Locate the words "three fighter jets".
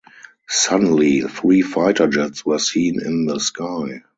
1.21-2.43